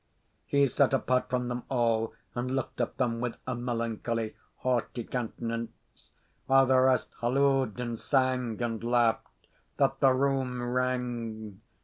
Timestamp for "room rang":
10.13-11.61